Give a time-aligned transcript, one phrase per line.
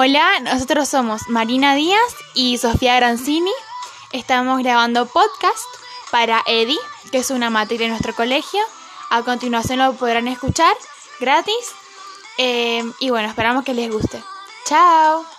[0.00, 3.50] Hola, nosotros somos Marina Díaz y Sofía Grancini.
[4.12, 5.66] Estamos grabando podcast
[6.12, 6.78] para EDI,
[7.10, 8.60] que es una materia de nuestro colegio.
[9.10, 10.72] A continuación lo podrán escuchar
[11.18, 11.72] gratis.
[12.38, 14.22] Eh, y bueno, esperamos que les guste.
[14.66, 15.37] Chao.